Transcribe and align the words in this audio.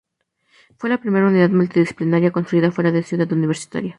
Fue 0.79 0.89
la 0.89 0.97
primera 0.99 1.27
unidad 1.27 1.51
multidisciplinaria 1.51 2.31
construida 2.31 2.71
fuera 2.71 2.91
de 2.91 3.03
Ciudad 3.03 3.31
Universitaria. 3.31 3.89